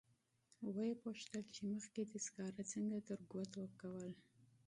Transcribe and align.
و 0.73 0.75
یې 0.87 0.93
پوښتل 1.03 1.43
چې 1.55 1.61
مخکې 1.73 2.01
دې 2.09 2.19
سکاره 2.25 2.63
څنګه 2.73 2.97
ترګوتو 3.09 3.61
کول. 3.81 4.13